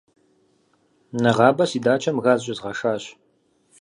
Нэгъабэ 1.21 1.65
си 1.69 1.79
дачэм 1.85 2.17
газ 2.25 2.39
щӏезгъэшащ. 2.45 3.03